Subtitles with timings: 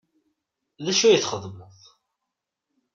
[0.83, 1.79] D acu ay txeddmeḍ?